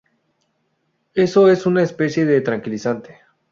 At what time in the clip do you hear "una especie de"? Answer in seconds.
1.67-2.41